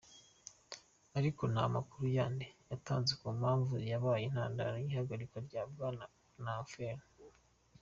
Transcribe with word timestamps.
Ariko 1.17 1.41
nta 1.53 1.65
makuru 1.75 2.05
yandi 2.17 2.47
yatanzwe 2.69 3.13
ku 3.21 3.27
mpamvu 3.39 3.71
zabaye 3.85 4.23
intandaro 4.25 4.75
y'ihagarikwa 4.83 5.39
rya 5.47 5.61
Bwana 5.71 6.05
Onnoghen. 6.35 6.99